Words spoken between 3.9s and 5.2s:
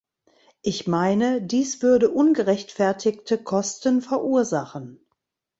verursachen.